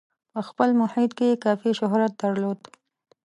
په 0.33 0.39
خپل 0.47 0.69
محیط 0.81 1.11
کې 1.17 1.25
یې 1.31 1.41
کافي 1.45 1.71
شهرت 1.79 2.11
درلود. 2.21 2.59